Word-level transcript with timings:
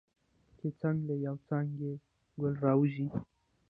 چې 0.57 0.67
څنګه 0.79 1.03
له 1.09 1.15
یوې 1.25 1.39
څانګې 1.47 1.91
ګل 2.39 2.53
راوځي. 2.65 3.07